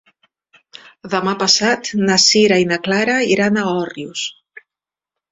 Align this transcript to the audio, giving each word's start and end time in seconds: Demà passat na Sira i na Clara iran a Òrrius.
Demà 1.13 1.33
passat 1.41 1.91
na 2.07 2.15
Sira 2.23 2.57
i 2.61 2.65
na 2.71 2.79
Clara 2.87 3.17
iran 3.33 3.59
a 3.61 3.67
Òrrius. 3.83 4.23